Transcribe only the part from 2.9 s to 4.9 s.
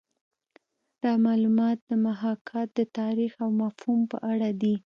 تاریخ او مفهوم په اړه دي